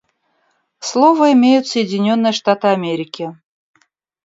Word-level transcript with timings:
Слово 0.79 1.33
имеют 1.33 1.67
Соединенные 1.67 2.31
Штаты 2.33 2.65
Америки. 2.69 3.37